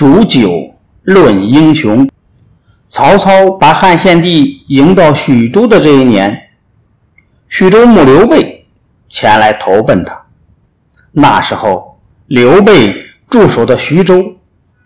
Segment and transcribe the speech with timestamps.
[0.00, 2.08] 煮酒论英雄。
[2.88, 6.48] 曹操把汉献帝迎到许都的这一年，
[7.50, 8.66] 徐州牧刘备
[9.08, 10.24] 前来投奔他。
[11.12, 12.96] 那时候，刘备
[13.28, 14.24] 驻守的徐州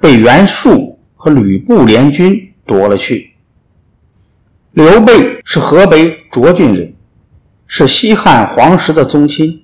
[0.00, 3.36] 被袁术和吕布联军夺了去。
[4.72, 6.92] 刘备是河北涿郡人，
[7.68, 9.62] 是西汉皇室的宗亲。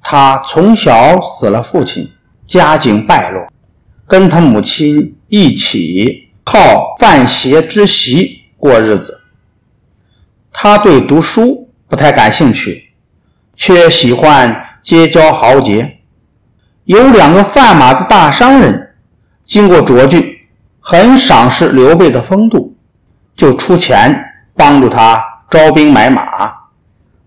[0.00, 2.08] 他从小死了父亲，
[2.46, 3.44] 家境败落，
[4.06, 9.22] 跟他母亲一起靠贩鞋织席过日子。
[10.52, 12.92] 他对读书不太感兴趣，
[13.56, 15.98] 却喜欢结交豪杰。
[16.84, 18.94] 有两个贩马的大商人
[19.44, 20.24] 经过涿郡，
[20.80, 22.74] 很赏识刘备的风度。
[23.34, 24.18] 就出钱
[24.54, 26.22] 帮助他招兵买马。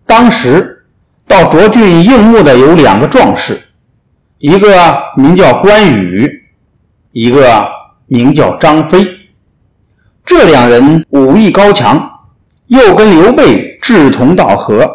[0.08, 0.86] 当时
[1.28, 3.62] 到涿郡应募的有两个壮士，
[4.40, 6.39] 一个名叫关羽，
[7.12, 7.70] 一个
[8.08, 9.06] 名叫张飞。
[10.26, 12.20] 这两人武艺高强，
[12.68, 14.90] 又跟刘备志同道合。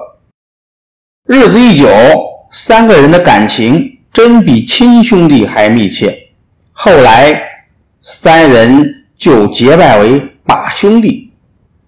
[1.26, 1.88] 日子一久，
[2.50, 6.28] 三个人的感情真比亲兄弟还密切。
[6.72, 7.42] 后来，
[8.00, 10.30] 三人就结拜为。
[10.46, 11.32] 把兄弟，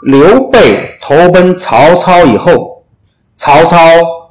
[0.00, 2.83] 刘备投奔曹操以后，
[3.37, 3.78] 曹操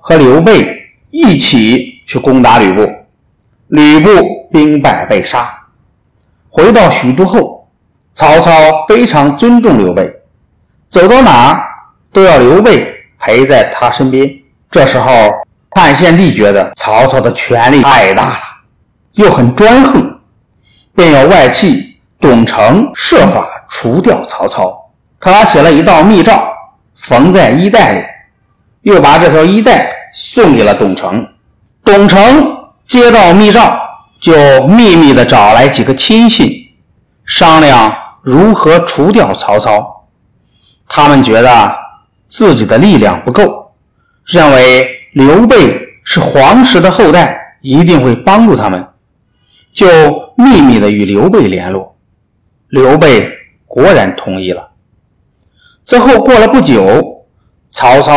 [0.02, 0.67] 和刘备
[1.12, 2.91] 一起去攻打吕布，
[3.67, 4.09] 吕布
[4.52, 5.64] 兵败被杀。
[6.56, 7.67] 回到许都后，
[8.14, 8.52] 曹操
[8.88, 10.09] 非常尊重刘备，
[10.88, 11.67] 走到哪儿
[12.14, 14.34] 都要刘备陪在他身边。
[14.72, 15.12] 这时候，
[15.72, 18.38] 汉献帝觉得曹操的权力太大了，
[19.16, 20.17] 又很专横，
[20.95, 23.45] 便要外戚董承设法。
[23.67, 24.80] 除掉曹操，
[25.19, 26.42] 他写了一道密诏，
[26.95, 28.06] 缝在衣袋里，
[28.84, 31.28] 又把这条衣袋送给了董承。
[31.84, 33.78] 董承接到密诏，
[34.26, 36.50] 就秘密地找来几个亲信，
[37.26, 40.08] 商量如何除掉曹操。
[40.88, 41.76] 他们觉得
[42.28, 43.72] 自己的力量不够，
[44.25, 48.84] 认为刘备是皇室的后代，一定会帮助他们，
[49.72, 49.88] 就
[50.35, 51.96] 秘密地与刘备联络。
[52.69, 53.31] 刘备。
[53.68, 54.69] 果然同意了。
[55.84, 57.25] 之后过了不久，
[57.72, 58.14] 曹操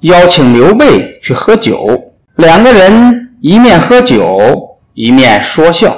[0.00, 5.94] 邀请刘备去喝酒，两个人一面喝酒一面说笑，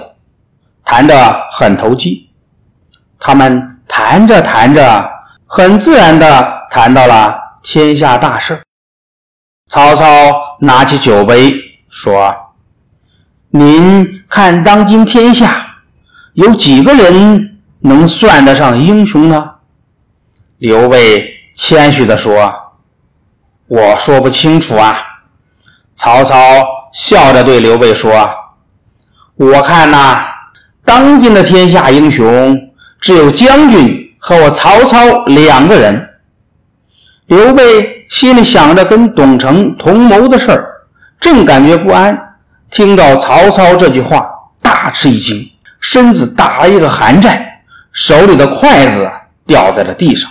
[0.84, 2.29] 谈得很投机。
[3.19, 5.11] 他们谈着谈着，
[5.47, 8.62] 很自然地谈到了天下大事。
[9.71, 10.05] 曹操
[10.61, 11.55] 拿起酒杯
[11.89, 12.34] 说
[13.51, 15.78] ：“您看，当今天下
[16.34, 19.57] 有几个人？”能算得上英雄呢？
[20.59, 22.73] 刘备谦虚地说
[23.69, 24.99] ：“我说不清楚啊。”
[25.95, 26.34] 曹操
[26.93, 28.28] 笑着对刘备说
[29.36, 30.24] ：“我看呐，
[30.82, 32.58] 当今的天下英雄
[32.98, 36.08] 只有将军和我曹操两个人。”
[37.26, 40.66] 刘备心里想着跟董承同谋的事儿，
[41.20, 42.36] 正感觉不安，
[42.70, 44.26] 听到曹操这句话，
[44.62, 45.47] 大吃一惊，
[45.80, 47.44] 身子打了一个寒战。
[47.92, 49.10] 手里的筷子
[49.47, 50.30] 掉在了地上。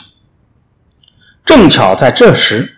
[1.43, 2.77] 正巧在这时，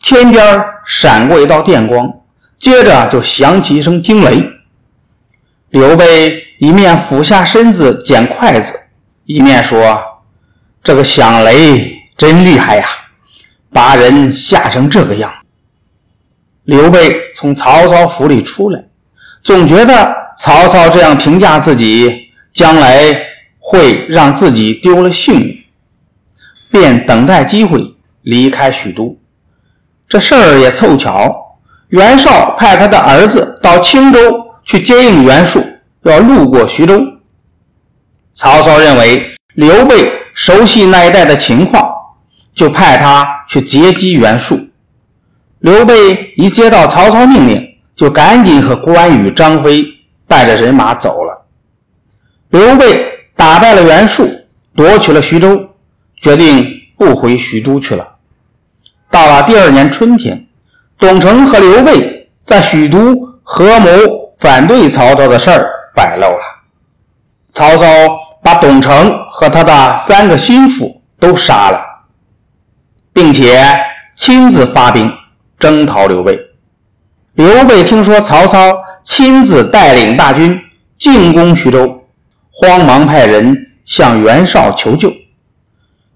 [0.00, 2.12] 天边闪过一道电光，
[2.58, 4.53] 接着就响起一声惊雷。
[5.74, 8.78] 刘备一面俯下身子捡筷子，
[9.24, 10.00] 一面说
[10.84, 12.86] ：“这个响雷真厉害呀，
[13.72, 15.32] 把人吓成这个样。”
[16.62, 18.84] 刘备从曹操府里出来，
[19.42, 23.30] 总觉得曹操这样评价自己，将来。
[23.66, 25.64] 会让自己丢了性命，
[26.70, 29.18] 便等待机会离开许都。
[30.06, 31.56] 这事儿也凑巧，
[31.88, 34.20] 袁绍派他的儿子到青州
[34.64, 35.62] 去接应袁术，
[36.02, 37.00] 要路过徐州。
[38.32, 41.88] 曹操认为刘备熟悉那一带的情况，
[42.52, 44.58] 就派他去截击袁术。
[45.60, 49.84] 刘备一接到曹操命令，就赶紧和关羽、张飞
[50.26, 51.46] 带着人马走了。
[52.48, 53.10] 刘备。
[53.36, 54.24] 打败了袁术，
[54.76, 55.70] 夺取了徐州，
[56.20, 58.14] 决定不回徐都去了。
[59.10, 60.46] 到了第二年春天，
[60.96, 63.88] 董承和刘备在许都合谋
[64.44, 66.42] 反对曹操的事儿败露了。
[67.54, 67.86] 曹操
[68.42, 71.82] 把董承和他的三个心腹都杀了，
[73.10, 73.58] 并且
[74.14, 75.10] 亲自发兵
[75.58, 76.38] 征讨刘备。
[77.32, 80.60] 刘备听说曹操亲自带领大军
[80.98, 82.04] 进攻徐州。
[82.52, 83.56] 慌忙派人
[83.86, 85.10] 向袁绍求救。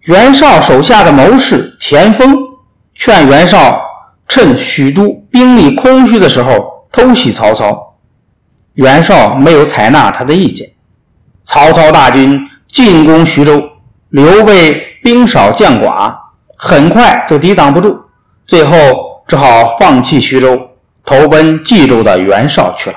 [0.03, 2.37] 袁绍手下的谋士田丰
[2.95, 3.81] 劝袁绍
[4.29, 7.88] 趁许都兵力空虚的时候偷袭曹操。
[8.79, 10.71] 袁绍没有采纳他的意见。
[11.45, 12.39] 曹操大军
[12.69, 13.61] 进攻徐州，
[14.11, 16.15] 刘备兵少将寡，
[16.57, 18.01] 很快就抵挡不住，
[18.47, 18.77] 最后
[19.27, 20.71] 只好放弃徐州，
[21.05, 22.97] 投奔冀州的袁绍去了。